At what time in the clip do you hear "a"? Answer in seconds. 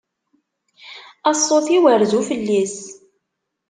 1.29-1.31